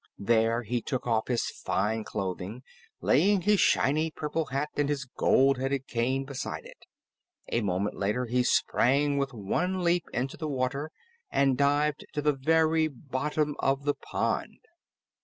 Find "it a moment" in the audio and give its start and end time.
6.65-7.95